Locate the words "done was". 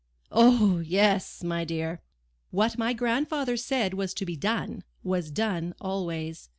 4.35-5.29